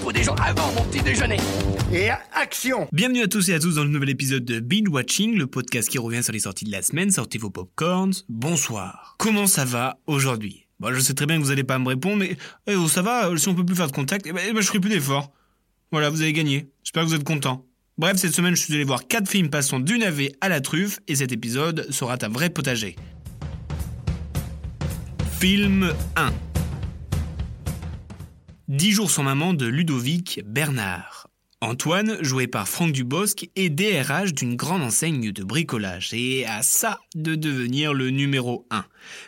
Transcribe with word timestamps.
peau 0.00 0.12
des 0.12 0.22
gens 0.22 0.34
avant 0.36 0.72
mon 0.72 0.82
petit 0.84 1.02
déjeuner. 1.02 1.36
Et 1.92 2.08
action 2.32 2.88
Bienvenue 2.92 3.22
à 3.22 3.28
tous 3.28 3.48
et 3.50 3.54
à 3.54 3.58
tous 3.58 3.74
dans 3.74 3.84
le 3.84 3.90
nouvel 3.90 4.10
épisode 4.10 4.44
de 4.44 4.60
Binge 4.60 4.88
Watching, 4.88 5.36
le 5.36 5.46
podcast 5.46 5.88
qui 5.88 5.98
revient 5.98 6.22
sur 6.22 6.32
les 6.32 6.40
sorties 6.40 6.64
de 6.64 6.72
la 6.72 6.82
semaine. 6.82 7.10
Sortez 7.10 7.38
vos 7.38 7.50
popcorns. 7.50 8.12
Bonsoir. 8.28 9.16
Comment 9.18 9.46
ça 9.46 9.64
va 9.64 9.98
aujourd'hui? 10.06 10.66
Bon, 10.78 10.92
je 10.94 11.00
sais 11.00 11.14
très 11.14 11.26
bien 11.26 11.38
que 11.38 11.42
vous 11.42 11.50
allez 11.50 11.64
pas 11.64 11.78
me 11.78 11.88
répondre, 11.88 12.16
mais 12.16 12.36
eh, 12.66 12.76
oh, 12.76 12.88
ça 12.88 13.02
va, 13.02 13.36
si 13.36 13.48
on 13.48 13.54
peut 13.54 13.64
plus 13.64 13.76
faire 13.76 13.88
de 13.88 13.92
contact, 13.92 14.26
eh 14.26 14.32
ben, 14.32 14.42
eh 14.48 14.52
ben, 14.52 14.60
je 14.60 14.66
ferai 14.66 14.80
plus 14.80 14.90
d'efforts. 14.90 15.30
Voilà, 15.92 16.08
vous 16.08 16.22
avez 16.22 16.32
gagné. 16.32 16.70
J'espère 16.82 17.02
que 17.02 17.08
vous 17.08 17.14
êtes 17.14 17.24
contents. 17.24 17.66
Bref, 17.98 18.16
cette 18.16 18.34
semaine, 18.34 18.56
je 18.56 18.62
suis 18.62 18.74
allé 18.74 18.84
voir 18.84 19.06
4 19.06 19.28
films 19.28 19.50
passant 19.50 19.80
du 19.80 19.98
navet 19.98 20.32
à 20.40 20.48
la 20.48 20.60
truffe, 20.60 21.00
et 21.08 21.16
cet 21.16 21.32
épisode 21.32 21.86
sera 21.90 22.16
un 22.22 22.28
vrai 22.28 22.48
potager. 22.48 22.96
Film 25.38 25.92
1 26.16 26.49
10 28.70 28.92
jours 28.92 29.10
sans 29.10 29.24
maman 29.24 29.52
de 29.52 29.66
Ludovic 29.66 30.42
Bernard. 30.46 31.26
Antoine, 31.60 32.18
joué 32.22 32.46
par 32.46 32.68
Franck 32.68 32.92
Dubosc, 32.92 33.50
est 33.56 33.68
DRH 33.68 34.32
d'une 34.32 34.54
grande 34.54 34.82
enseigne 34.82 35.32
de 35.32 35.42
bricolage 35.42 36.14
et 36.14 36.46
a 36.46 36.62
ça 36.62 37.00
de 37.16 37.34
devenir 37.34 37.92
le 37.92 38.10
numéro 38.10 38.68
1. 38.70 38.84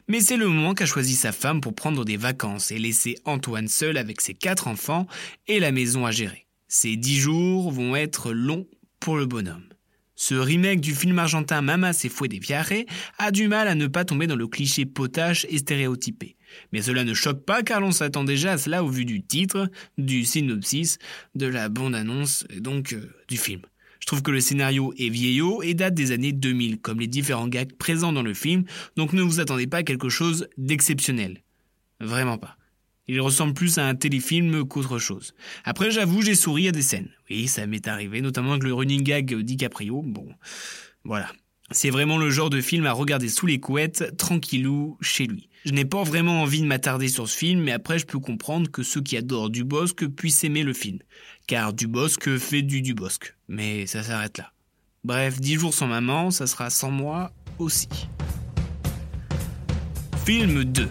Mais 0.07 0.21
c'est 0.21 0.37
le 0.37 0.47
moment 0.47 0.75
qu'a 0.75 0.87
choisi 0.87 1.17
sa 1.17 1.33
femme 1.33 1.61
pour 1.61 1.75
prendre 1.75 2.05
des 2.05 2.17
vacances 2.17 2.71
et 2.71 2.79
laisser 2.79 3.17
Antoine 3.25 3.67
seul 3.67 3.97
avec 3.97 4.21
ses 4.21 4.35
quatre 4.35 4.69
enfants 4.69 5.09
et 5.49 5.59
la 5.59 5.73
maison 5.73 6.07
à 6.07 6.13
gérer. 6.13 6.47
Ces 6.69 6.95
10 6.95 7.17
jours 7.19 7.73
vont 7.73 7.97
être 7.97 8.33
longs 8.33 8.69
pour 9.01 9.17
le 9.17 9.27
bonhomme. 9.27 9.65
Ce 10.15 10.37
remake 10.37 10.81
du 10.81 10.95
film 10.95 11.19
argentin 11.19 11.63
Mamas 11.63 12.01
et 12.05 12.09
Fouet 12.09 12.29
des 12.29 12.39
Viarrés 12.39 12.87
a 13.19 13.33
du 13.33 13.49
mal 13.49 13.67
à 13.67 13.75
ne 13.75 13.89
pas 13.89 14.05
tomber 14.05 14.29
dans 14.29 14.37
le 14.37 14.47
cliché 14.47 14.87
potache 14.87 15.47
et 15.51 15.59
stéréotypé. 15.59 16.37
Mais 16.73 16.83
cela 16.83 17.05
ne 17.05 17.15
choque 17.15 17.45
pas 17.45 17.63
car 17.63 17.81
l'on 17.81 17.93
s'attend 17.93 18.25
déjà 18.25 18.53
à 18.53 18.59
cela 18.59 18.85
au 18.85 18.89
vu 18.89 19.05
du 19.05 19.23
titre, 19.23 19.71
du 19.99 20.25
synopsis, 20.25 20.99
de 21.35 21.47
la 21.47 21.69
bande-annonce 21.69 22.47
et 22.51 22.61
donc 22.61 22.93
euh, 22.93 23.11
du 23.29 23.37
film. 23.37 23.63
Je 24.01 24.07
trouve 24.07 24.23
que 24.23 24.33
le 24.33 24.41
scénario 24.41 24.93
est 24.99 25.11
vieillot 25.11 25.63
et 25.63 25.75
date 25.75 25.95
des 25.95 26.11
années 26.11 26.33
2000, 26.33 26.81
comme 26.81 26.99
les 26.99 27.07
différents 27.07 27.47
gags 27.47 27.73
présents 27.73 28.13
dans 28.13 28.23
le 28.23 28.35
film, 28.35 28.65
donc 28.97 29.13
ne 29.13 29.23
vous 29.23 29.39
attendez 29.39 29.69
pas 29.69 29.79
à 29.79 29.83
quelque 29.85 30.09
chose 30.09 30.49
d'exceptionnel. 30.59 31.43
Vraiment 32.01 32.37
pas. 32.37 32.57
Il 33.07 33.21
ressemble 33.21 33.55
plus 33.55 33.79
à 33.79 33.87
un 33.87 33.95
téléfilm 33.95 34.65
qu'autre 34.67 34.99
chose. 34.99 35.35
Après, 35.65 35.91
j'avoue, 35.91 36.23
j'ai 36.23 36.35
souri 36.35 36.69
à 36.69 36.73
des 36.73 36.83
scènes. 36.83 37.11
Oui, 37.31 37.47
ça 37.47 37.67
m'est 37.67 37.87
arrivé, 37.87 38.21
notamment 38.21 38.53
avec 38.53 38.65
le 38.65 38.75
running 38.75 39.03
gag 39.03 39.35
DiCaprio. 39.35 40.03
Bon, 40.03 40.29
voilà. 41.05 41.31
C'est 41.73 41.91
vraiment 41.91 42.19
le 42.19 42.31
genre 42.31 42.51
de 42.51 42.61
film 42.61 42.87
à 42.87 42.93
regarder 42.93 43.29
sous 43.29 43.47
les 43.47 43.59
couettes, 43.59 44.17
tranquillou, 44.17 44.99
chez 45.01 45.27
lui. 45.27 45.49
Je 45.65 45.73
n'ai 45.73 45.85
pas 45.85 46.03
vraiment 46.03 46.43
envie 46.43 46.61
de 46.61 46.67
m'attarder 46.67 47.09
sur 47.09 47.29
ce 47.29 47.37
film, 47.37 47.63
mais 47.63 47.73
après 47.73 47.99
je 47.99 48.07
peux 48.07 48.19
comprendre 48.19 48.71
que 48.71 48.83
ceux 48.83 49.01
qui 49.01 49.17
adorent 49.17 49.49
Dubosc 49.49 50.07
puissent 50.09 50.45
aimer 50.45 50.65
le 50.65 50.73
film. 50.73 50.99
Car 51.47 51.73
Dubosc 51.73 52.37
fait 52.37 52.63
du 52.63 52.83
Dubosc. 52.83 53.35
Mais 53.49 53.87
ça 53.87 54.03
s'arrête 54.03 54.39
là. 54.39 54.53
Bref, 55.05 55.41
10 55.41 55.55
jours 55.55 55.75
sans 55.75 55.87
maman, 55.87 56.31
ça 56.31 56.47
sera 56.47 56.69
sans 56.71 56.91
moi 56.91 57.33
aussi. 57.59 57.89
Film 60.25 60.65
2 60.65 60.89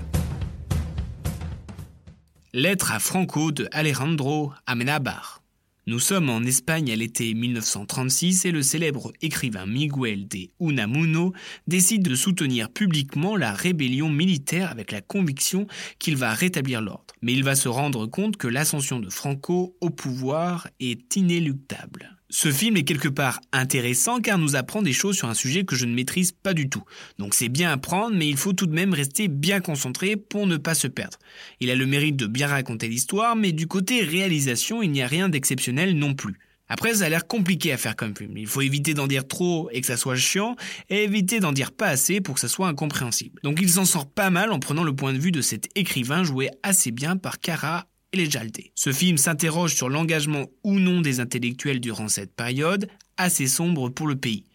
Lettre 2.54 2.92
à 2.92 3.00
Franco 3.00 3.52
de 3.52 3.68
Alejandro 3.72 4.52
Amenabar. 4.66 5.41
Nous 5.88 5.98
sommes 5.98 6.30
en 6.30 6.44
Espagne 6.44 6.92
à 6.92 6.96
l'été 6.96 7.34
1936 7.34 8.46
et 8.46 8.52
le 8.52 8.62
célèbre 8.62 9.12
écrivain 9.24 9.66
Miguel 9.66 10.28
de 10.28 10.52
Unamuno 10.60 11.34
décide 11.66 12.04
de 12.08 12.14
soutenir 12.14 12.70
publiquement 12.70 13.36
la 13.36 13.52
rébellion 13.52 14.08
militaire 14.08 14.70
avec 14.70 14.92
la 14.92 15.02
conviction 15.02 15.66
qu'il 15.98 16.18
va 16.18 16.36
rétablir 16.36 16.82
l'ordre. 16.82 17.16
Mais 17.24 17.34
il 17.34 17.44
va 17.44 17.56
se 17.56 17.68
rendre 17.68 18.06
compte 18.06 18.38
que 18.38 18.48
l'ascension 18.48 19.00
de 19.00 19.10
Franco 19.10 19.76
au 19.82 19.90
pouvoir 19.90 20.68
est 20.80 21.16
inéluctable. 21.16 22.16
Ce 22.34 22.50
film 22.50 22.78
est 22.78 22.86
quelque 22.86 23.10
part 23.10 23.42
intéressant 23.52 24.22
car 24.22 24.38
nous 24.38 24.56
apprend 24.56 24.82
des 24.82 24.94
choses 24.94 25.18
sur 25.18 25.28
un 25.28 25.34
sujet 25.34 25.66
que 25.66 25.76
je 25.76 25.86
ne 25.86 25.94
maîtrise 25.94 26.32
pas 26.32 26.54
du 26.54 26.70
tout. 26.70 26.82
Donc 27.20 27.34
c'est 27.34 27.50
bien 27.50 27.74
à 27.74 27.78
prendre, 27.78 28.16
mais 28.16 28.26
il 28.26 28.38
faut 28.38 28.54
tout 28.54 28.68
de 28.68 28.74
même 28.74 28.94
rester 28.94 29.28
bien 29.28 29.60
concentré 29.60 30.16
pour 30.16 30.48
ne 30.48 30.56
pas 30.56 30.74
se 30.74 30.88
perdre. 30.88 31.18
Il 31.60 31.70
a 31.70 31.76
le 31.76 31.86
mérite 31.86 32.16
de 32.16 32.28
bien 32.28 32.48
raconter 32.48 32.88
l'histoire, 32.88 33.36
mais 33.36 33.52
du 33.52 33.68
côté 33.68 34.02
réalisation, 34.02 34.82
il 34.82 34.92
n'y 34.92 35.02
a 35.02 35.08
rien 35.08 35.28
d'exceptionnel 35.28 35.98
non 35.98 36.14
plus. 36.14 36.40
Après, 36.70 36.94
ça 36.94 37.04
a 37.04 37.10
l'air 37.10 37.28
compliqué 37.28 37.74
à 37.74 37.78
faire 37.78 37.98
comme 37.98 38.16
film. 38.16 38.38
Il 38.38 38.48
faut 38.48 38.62
éviter 38.62 38.94
d'en 38.94 39.08
dire 39.08 39.28
trop 39.28 39.70
et 39.74 39.82
que 39.82 39.88
ça 39.88 39.98
soit 39.98 40.16
chiant, 40.16 40.56
et 40.90 41.04
éviter 41.04 41.42
d'en 41.42 41.52
dire 41.52 41.74
pas 41.74 41.88
assez 41.88 42.22
pour 42.22 42.36
que 42.36 42.40
ça 42.40 42.48
soit 42.48 42.70
incompréhensible. 42.70 43.42
Donc 43.44 43.60
il 43.62 43.70
s'en 43.70 43.84
sort 43.84 44.10
pas 44.10 44.30
mal 44.30 44.54
en 44.54 44.60
prenant 44.60 44.86
le 44.86 44.96
point 44.96 45.12
de 45.12 45.20
vue 45.20 45.34
de 45.34 45.42
cet 45.42 45.68
écrivain 45.76 46.24
joué 46.24 46.50
assez 46.64 46.92
bien 46.92 47.18
par 47.18 47.42
Cara 47.42 47.88
et 48.14 48.30
Ce 48.76 48.92
film 48.92 49.18
s'interroge 49.18 49.74
sur 49.74 49.90
l'engagement 49.90 50.48
ou 50.64 50.80
non 50.80 51.02
des 51.02 51.20
intellectuels 51.20 51.80
durant 51.80 52.10
cette 52.10 52.36
période, 52.36 52.90
assez 53.18 53.48
sombre 53.48 53.90
pour 53.90 54.08
le 54.08 54.16
pays. 54.16 54.46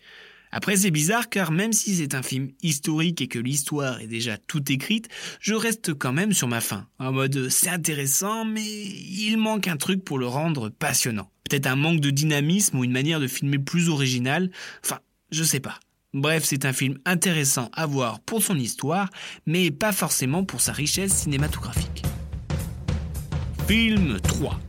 Après, 0.52 0.76
c'est 0.76 0.90
bizarre 0.90 1.28
car 1.28 1.50
même 1.52 1.72
si 1.72 1.96
c'est 1.96 2.14
un 2.14 2.22
film 2.22 2.50
historique 2.62 3.20
et 3.20 3.28
que 3.28 3.38
l'histoire 3.38 4.00
est 4.00 4.06
déjà 4.06 4.38
toute 4.38 4.70
écrite, 4.70 5.08
je 5.40 5.54
reste 5.54 5.94
quand 5.94 6.12
même 6.12 6.32
sur 6.32 6.48
ma 6.48 6.60
faim. 6.60 6.86
En 6.98 7.12
mode, 7.12 7.48
c'est 7.48 7.68
intéressant, 7.68 8.44
mais 8.44 8.64
il 8.64 9.36
manque 9.38 9.68
un 9.68 9.76
truc 9.76 10.04
pour 10.04 10.18
le 10.18 10.26
rendre 10.26 10.68
passionnant. 10.68 11.30
Peut-être 11.48 11.66
un 11.66 11.76
manque 11.76 12.00
de 12.00 12.10
dynamisme 12.10 12.78
ou 12.78 12.84
une 12.84 12.92
manière 12.92 13.20
de 13.20 13.26
filmer 13.26 13.58
plus 13.58 13.88
originale. 13.88 14.50
Enfin, 14.84 15.00
je 15.30 15.44
sais 15.44 15.60
pas. 15.60 15.78
Bref, 16.14 16.44
c'est 16.44 16.64
un 16.64 16.72
film 16.72 16.98
intéressant 17.04 17.70
à 17.74 17.84
voir 17.86 18.20
pour 18.20 18.42
son 18.42 18.56
histoire, 18.56 19.10
mais 19.44 19.70
pas 19.70 19.92
forcément 19.92 20.44
pour 20.44 20.60
sa 20.60 20.72
richesse 20.72 21.12
cinématographique. 21.12 22.02
Film 23.68 24.20
3 24.20 24.60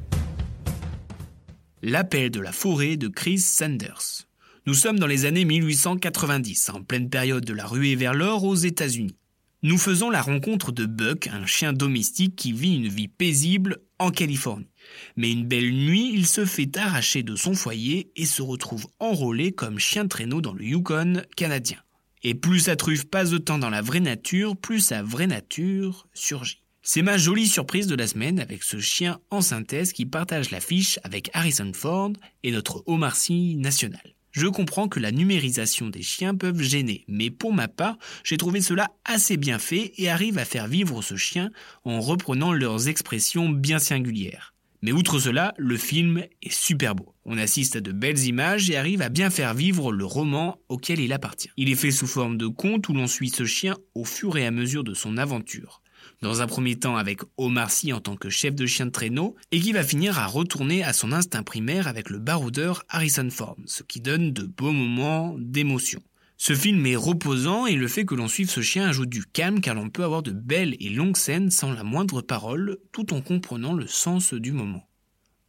L'appel 1.84 2.31
de 2.31 2.40
la 2.40 2.52
forêt 2.52 2.97
de 2.97 3.08
Chris 3.08 3.38
Sanders. 3.38 4.25
Nous 4.66 4.74
sommes 4.74 4.97
dans 4.97 5.06
les 5.06 5.25
années 5.25 5.46
1890, 5.46 6.72
en 6.72 6.81
pleine 6.81 7.07
période 7.07 7.46
de 7.46 7.53
la 7.53 7.68
ruée 7.68 7.96
vers 7.96 8.16
l'or 8.16 8.44
aux 8.44 8.56
États-Unis. 8.56 9.16
Nous 9.62 9.78
faisons 9.78 10.09
la 10.09 10.24
rencontre 10.24 10.72
de 10.72 10.88
Buck, 10.88 11.28
un 11.28 11.46
chien 11.46 11.74
domestique 11.74 12.36
qui 12.36 12.53
vit 12.53 12.75
une 12.75 12.88
vie 12.88 13.07
paisible 13.07 13.78
en 14.00 14.09
Californie. 14.09 14.72
Mais 15.16 15.31
une 15.31 15.46
belle 15.46 15.72
nuit, 15.72 16.09
il 16.12 16.25
se 16.25 16.44
fait 16.44 16.75
arracher 16.75 17.22
de 17.22 17.36
son 17.36 17.53
foyer 17.53 18.12
et 18.16 18.25
se 18.25 18.41
retrouve 18.41 18.88
enrôlé 18.97 19.52
comme 19.52 19.78
chien 19.78 20.07
traîneau 20.07 20.41
dans 20.41 20.53
le 20.53 20.63
Yukon 20.63 21.22
canadien. 21.36 21.78
Et 22.24 22.34
plus 22.34 22.62
sa 22.62 22.75
truffe 22.75 23.06
passe 23.06 23.30
temps 23.46 23.59
dans 23.59 23.69
la 23.69 23.84
vraie 23.84 24.00
nature, 24.00 24.57
plus 24.57 24.80
sa 24.80 25.03
vraie 25.03 25.28
nature 25.28 26.07
surgit. 26.16 26.63
C'est 26.90 27.02
ma 27.02 27.18
jolie 27.18 27.48
surprise 27.48 27.88
de 27.88 27.96
la 27.96 28.08
semaine 28.08 28.40
avec 28.40 28.64
ce 28.64 28.80
chien 28.80 29.20
en 29.30 29.42
synthèse 29.42 29.92
qui 29.92 30.06
partage 30.06 30.52
l'affiche 30.52 31.00
avec 31.03 31.30
Harrison 31.34 31.70
Ford 31.74 32.14
et 32.44 32.52
notre 32.52 32.81
Omar 32.86 33.18
Sy 33.18 33.58
national. 33.58 34.16
Je 34.31 34.48
comprends 34.48 34.88
que 34.88 35.02
la 35.02 35.12
numérisation 35.12 35.90
des 35.90 36.02
chiens 36.02 36.34
peuvent 36.34 36.62
gêner, 36.62 37.03
mais 37.09 37.30
pour 37.30 37.52
ma 37.52 37.68
part, 37.68 37.98
j'ai 38.24 38.38
trouvé 38.38 38.62
cela 38.62 38.90
assez 39.03 39.36
bien 39.36 39.59
fait 39.59 39.92
et 39.98 40.09
arrive 40.09 40.38
à 40.38 40.46
faire 40.46 40.70
vivre 40.70 41.02
ce 41.02 41.18
chien 41.18 41.52
en 41.84 42.00
reprenant 42.00 42.53
leurs 42.53 42.88
expressions 42.88 43.50
bien 43.50 43.80
singulières. 43.80 44.54
Mais 44.81 44.94
outre 44.94 45.19
cela, 45.19 45.54
le 45.58 45.75
film 45.75 46.24
est 46.42 46.54
super 46.54 46.96
beau. 46.96 47.14
On 47.25 47.38
assiste 47.38 47.75
à 47.75 47.81
de 47.81 47.92
belles 47.92 48.24
images 48.24 48.69
et 48.69 48.78
arrive 48.78 49.02
à 49.02 49.09
bien 49.09 49.30
faire 49.30 49.54
vivre 49.54 49.92
le 49.92 50.06
roman 50.06 50.57
auquel 50.69 51.01
il 51.01 51.12
appartient. 51.12 51.51
Il 51.57 51.69
est 51.69 51.75
fait 51.75 51.92
sous 51.92 52.07
forme 52.07 52.38
de 52.38 52.48
conte 52.48 52.88
où 52.88 52.94
l'on 52.94 53.07
suit 53.07 53.30
ce 53.30 53.44
chien 53.44 53.75
au 53.94 54.06
fur 54.06 54.38
et 54.38 54.45
à 54.45 54.51
mesure 54.51 54.86
de 54.86 54.94
son 54.94 55.18
aventure 55.18 55.81
dans 56.22 56.42
un 56.42 56.48
premier 56.48 56.75
temps 56.75 56.98
avec 56.98 57.22
Omar 57.38 57.72
Sy 57.72 57.94
en 57.94 58.00
tant 58.00 58.16
que 58.16 58.30
chef 58.30 58.56
de 58.56 58.66
chien 58.66 58.86
de 58.86 58.92
traîneau, 58.92 59.36
et 59.52 59.60
qui 59.60 59.72
va 59.72 59.84
finir 59.84 60.19
à 60.19 60.25
retourner 60.25 60.84
à 60.84 60.94
son 60.94 61.12
instinct 61.12 61.44
primaire 61.44 61.88
avec 61.88 62.10
le 62.10 62.19
baroudeur 62.19 62.84
Harrison 62.90 63.30
Ford, 63.30 63.58
ce 63.66 63.84
qui 63.84 64.02
donne 64.02 64.34
de 64.34 64.44
beaux 64.44 64.72
moments 64.72 65.36
d'émotion. 65.38 66.02
Ce 66.40 66.54
film 66.54 66.86
est 66.86 66.96
reposant 66.96 67.66
et 67.66 67.75
le 67.75 67.88
fait 67.88 68.06
que 68.06 68.14
l'on 68.14 68.28
suive 68.28 68.50
ce 68.50 68.62
chien 68.62 68.88
ajoute 68.88 69.10
du 69.10 69.25
calme 69.25 69.60
car 69.60 69.74
l'on 69.74 69.90
peut 69.90 70.04
avoir 70.04 70.22
de 70.22 70.31
belles 70.31 70.75
et 70.80 70.90
longues 70.90 71.18
scènes 71.18 71.50
sans 71.50 71.72
la 71.72 71.84
moindre 71.84 72.22
parole 72.22 72.78
tout 72.92 73.12
en 73.13 73.22
comprenant 73.22 73.74
le 73.74 73.88
sens 73.88 74.36
du 74.36 74.52
moment. 74.52 74.88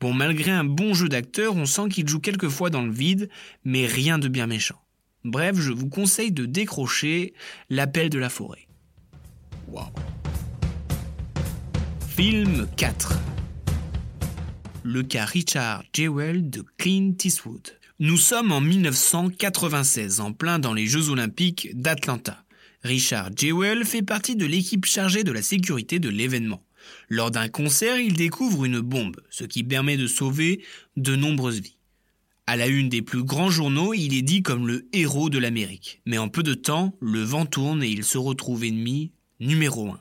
Bon, 0.01 0.15
malgré 0.15 0.51
un 0.51 0.65
bon 0.65 0.95
jeu 0.95 1.09
d'acteur, 1.09 1.57
on 1.57 1.67
sent 1.67 1.89
qu'il 1.91 2.09
joue 2.09 2.21
quelquefois 2.21 2.71
dans 2.71 2.83
le 2.83 2.93
vide, 2.93 3.29
mais 3.65 3.85
rien 3.85 4.19
de 4.19 4.29
bien 4.29 4.47
méchant. 4.47 4.81
Bref, 5.25 5.57
je 5.59 5.73
vous 5.73 5.89
conseille 5.89 6.33
de 6.33 6.47
décrocher 6.47 7.35
l'appel 7.69 8.09
de 8.09 8.19
la 8.19 8.31
forêt. 8.31 8.69
Film 12.19 12.67
4 12.77 13.17
Le 14.83 15.05
cas 15.05 15.25
Richard 15.25 15.85
Jewell 15.93 16.51
de 16.51 16.65
Clint 16.77 17.15
Eastwood. 17.23 17.79
Nous 18.01 18.17
sommes 18.17 18.51
en 18.51 18.61
1996, 18.61 20.19
en 20.19 20.33
plein 20.33 20.59
dans 20.59 20.75
les 20.75 20.89
Jeux 20.89 21.11
Olympiques 21.11 21.69
d'Atlanta. 21.81 22.45
Richard 22.83 23.31
Jewell 23.37 23.85
fait 23.85 24.03
partie 24.03 24.35
de 24.35 24.47
l'équipe 24.47 24.85
chargée 24.85 25.23
de 25.23 25.31
la 25.31 25.43
sécurité 25.43 26.01
de 26.01 26.09
l'événement. 26.09 26.65
Lors 27.09 27.31
d'un 27.31 27.49
concert, 27.49 28.01
il 28.01 28.15
découvre 28.15 28.65
une 28.65 28.81
bombe, 28.81 29.21
ce 29.31 29.45
qui 29.45 29.63
permet 29.63 29.97
de 29.97 30.09
sauver 30.09 30.65
de 30.97 31.15
nombreuses 31.15 31.61
vies. 31.61 31.77
À 32.49 32.57
la 32.57 32.67
une 32.67 32.89
des 32.89 33.03
plus 33.03 33.23
grands 33.23 33.51
journaux, 33.51 33.95
il 33.95 34.13
est 34.17 34.23
dit 34.23 34.43
comme 34.43 34.67
le 34.67 34.89
héros 34.93 35.31
de 35.31 35.39
l'Amérique. 35.39 36.01
Mais 36.05 36.19
en 36.19 36.29
peu 36.29 36.43
de 36.43 36.55
temps, 36.55 36.97
le 37.01 37.23
vent 37.23 37.47
tourne 37.47 37.85
et 37.85 37.89
il 37.89 38.03
se 38.03 38.19
retrouve 38.19 38.65
ennemi 38.65 39.13
numéro 39.39 39.93
un. 39.93 40.01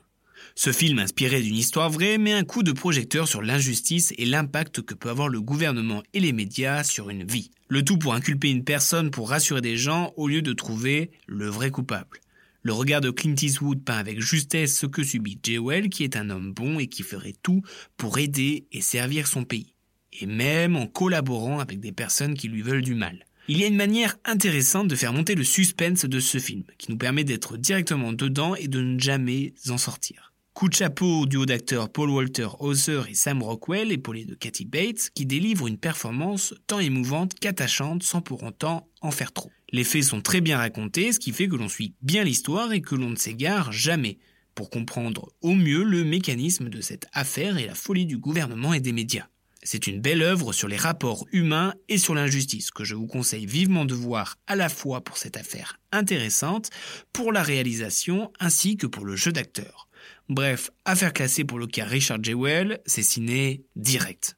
Ce 0.54 0.72
film 0.72 0.98
inspiré 0.98 1.40
d'une 1.40 1.54
histoire 1.54 1.90
vraie 1.90 2.18
met 2.18 2.32
un 2.32 2.44
coup 2.44 2.62
de 2.62 2.72
projecteur 2.72 3.28
sur 3.28 3.42
l'injustice 3.42 4.12
et 4.18 4.24
l'impact 4.24 4.82
que 4.82 4.94
peut 4.94 5.10
avoir 5.10 5.28
le 5.28 5.40
gouvernement 5.40 6.02
et 6.14 6.20
les 6.20 6.32
médias 6.32 6.84
sur 6.84 7.10
une 7.10 7.24
vie. 7.24 7.50
Le 7.68 7.84
tout 7.84 7.98
pour 7.98 8.14
inculper 8.14 8.50
une 8.50 8.64
personne 8.64 9.10
pour 9.10 9.30
rassurer 9.30 9.60
des 9.60 9.76
gens 9.76 10.12
au 10.16 10.28
lieu 10.28 10.42
de 10.42 10.52
trouver 10.52 11.10
le 11.26 11.48
vrai 11.48 11.70
coupable. 11.70 12.20
Le 12.62 12.72
regard 12.72 13.00
de 13.00 13.10
Clint 13.10 13.36
Eastwood 13.40 13.84
peint 13.84 13.98
avec 13.98 14.20
justesse 14.20 14.76
ce 14.76 14.86
que 14.86 15.04
subit 15.04 15.38
Jewel, 15.42 15.88
qui 15.88 16.02
est 16.02 16.16
un 16.16 16.28
homme 16.28 16.52
bon 16.52 16.78
et 16.78 16.88
qui 16.88 17.02
ferait 17.02 17.36
tout 17.42 17.62
pour 17.96 18.18
aider 18.18 18.66
et 18.72 18.80
servir 18.80 19.26
son 19.26 19.44
pays. 19.44 19.74
Et 20.20 20.26
même 20.26 20.76
en 20.76 20.86
collaborant 20.86 21.60
avec 21.60 21.80
des 21.80 21.92
personnes 21.92 22.34
qui 22.34 22.48
lui 22.48 22.62
veulent 22.62 22.82
du 22.82 22.94
mal. 22.94 23.24
Il 23.50 23.58
y 23.58 23.64
a 23.64 23.68
une 23.68 23.76
manière 23.76 24.18
intéressante 24.26 24.88
de 24.88 24.96
faire 24.96 25.14
monter 25.14 25.34
le 25.34 25.44
suspense 25.44 26.04
de 26.04 26.20
ce 26.20 26.36
film, 26.36 26.64
qui 26.76 26.90
nous 26.90 26.98
permet 26.98 27.24
d'être 27.24 27.56
directement 27.56 28.12
dedans 28.12 28.54
et 28.54 28.68
de 28.68 28.82
ne 28.82 28.98
jamais 28.98 29.54
en 29.68 29.78
sortir. 29.78 30.27
Coup 30.58 30.68
de 30.68 30.74
chapeau 30.74 31.20
au 31.20 31.26
duo 31.26 31.46
d'acteurs 31.46 31.88
Paul 31.88 32.10
Walter 32.10 32.48
Hauser 32.58 33.02
et 33.08 33.14
Sam 33.14 33.44
Rockwell, 33.44 33.92
épaulé 33.92 34.24
de 34.24 34.34
Kathy 34.34 34.64
Bates, 34.64 35.10
qui 35.14 35.24
délivrent 35.24 35.68
une 35.68 35.78
performance 35.78 36.52
tant 36.66 36.80
émouvante 36.80 37.38
qu'attachante 37.38 38.02
sans 38.02 38.22
pour 38.22 38.42
autant 38.42 38.88
en 39.00 39.12
faire 39.12 39.30
trop. 39.30 39.52
Les 39.70 39.84
faits 39.84 40.02
sont 40.02 40.20
très 40.20 40.40
bien 40.40 40.58
racontés, 40.58 41.12
ce 41.12 41.20
qui 41.20 41.30
fait 41.30 41.46
que 41.46 41.54
l'on 41.54 41.68
suit 41.68 41.94
bien 42.02 42.24
l'histoire 42.24 42.72
et 42.72 42.80
que 42.80 42.96
l'on 42.96 43.10
ne 43.10 43.14
s'égare 43.14 43.70
jamais, 43.70 44.18
pour 44.56 44.68
comprendre 44.68 45.30
au 45.42 45.54
mieux 45.54 45.84
le 45.84 46.02
mécanisme 46.02 46.68
de 46.68 46.80
cette 46.80 47.06
affaire 47.12 47.56
et 47.56 47.66
la 47.66 47.76
folie 47.76 48.06
du 48.06 48.18
gouvernement 48.18 48.74
et 48.74 48.80
des 48.80 48.92
médias. 48.92 49.28
C'est 49.62 49.86
une 49.86 50.00
belle 50.00 50.22
œuvre 50.22 50.52
sur 50.52 50.68
les 50.68 50.76
rapports 50.76 51.26
humains 51.32 51.74
et 51.88 51.98
sur 51.98 52.14
l'injustice 52.14 52.70
que 52.70 52.84
je 52.84 52.94
vous 52.94 53.06
conseille 53.06 53.46
vivement 53.46 53.84
de 53.84 53.94
voir 53.94 54.36
à 54.46 54.56
la 54.56 54.68
fois 54.68 55.00
pour 55.00 55.18
cette 55.18 55.36
affaire 55.36 55.78
intéressante, 55.92 56.70
pour 57.12 57.32
la 57.32 57.42
réalisation 57.42 58.32
ainsi 58.40 58.76
que 58.76 58.86
pour 58.86 59.04
le 59.04 59.16
jeu 59.16 59.32
d'acteur. 59.32 59.88
Bref, 60.28 60.70
affaire 60.84 61.12
classée 61.12 61.44
pour 61.44 61.58
le 61.58 61.66
cas 61.66 61.84
Richard 61.84 62.22
Jewell, 62.22 62.80
c'est 62.86 63.02
ciné 63.02 63.64
direct. 63.76 64.36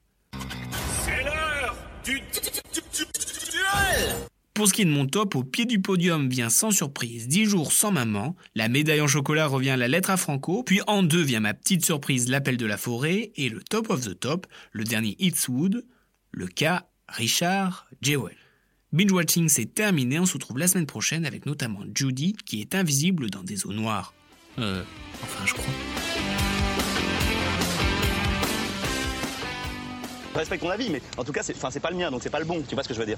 C'est 1.05 1.23
l'heure 1.23 1.75
du 2.03 2.21
pour 4.53 4.67
ce 4.67 4.73
qui 4.73 4.81
est 4.81 4.85
de 4.85 4.89
mon 4.89 5.07
top, 5.07 5.35
au 5.35 5.43
pied 5.43 5.65
du 5.65 5.81
podium 5.81 6.27
vient 6.27 6.49
sans 6.49 6.71
surprise 6.71 7.27
10 7.27 7.45
jours 7.45 7.71
sans 7.71 7.91
maman, 7.91 8.35
la 8.53 8.67
médaille 8.67 9.01
en 9.01 9.07
chocolat 9.07 9.47
revient 9.47 9.75
la 9.77 9.87
lettre 9.87 10.09
à 10.09 10.17
Franco, 10.17 10.63
puis 10.63 10.81
en 10.87 11.03
deux 11.03 11.21
vient 11.21 11.39
ma 11.39 11.53
petite 11.53 11.85
surprise 11.85 12.29
l'appel 12.29 12.57
de 12.57 12.65
la 12.65 12.77
forêt, 12.77 13.31
et 13.35 13.49
le 13.49 13.61
top 13.61 13.89
of 13.89 14.01
the 14.01 14.19
top, 14.19 14.47
le 14.71 14.83
dernier 14.83 15.15
Eastwood, 15.19 15.85
le 16.31 16.47
cas 16.47 16.87
Richard 17.07 17.87
Jewell. 18.01 18.35
Binge 18.91 19.11
Watching 19.11 19.47
c'est 19.47 19.73
terminé, 19.73 20.19
on 20.19 20.25
se 20.25 20.33
retrouve 20.33 20.57
la 20.57 20.67
semaine 20.67 20.85
prochaine 20.85 21.25
avec 21.25 21.45
notamment 21.45 21.79
Judy 21.95 22.35
qui 22.45 22.59
est 22.59 22.75
invisible 22.75 23.29
dans 23.29 23.43
des 23.43 23.65
eaux 23.65 23.73
noires. 23.73 24.13
Euh, 24.59 24.83
enfin, 25.23 25.45
je 25.45 25.53
crois. 25.53 25.73
Je 30.33 30.37
respecte 30.37 30.63
ton 30.63 30.69
avis, 30.69 30.89
mais 30.89 31.01
en 31.17 31.23
tout 31.23 31.31
cas, 31.31 31.43
c'est 31.43 31.79
pas 31.79 31.91
le 31.91 31.97
mien, 31.97 32.11
donc 32.11 32.21
c'est 32.23 32.29
pas 32.29 32.39
le 32.39 32.45
bon. 32.45 32.61
Tu 32.67 32.75
vois 32.75 32.83
ce 32.83 32.89
que 32.89 32.93
je 32.93 32.99
veux 32.99 33.05
dire? 33.05 33.17